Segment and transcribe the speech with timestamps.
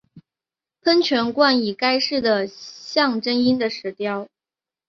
[0.81, 4.27] 喷泉冠以该市的象征鹰的石雕。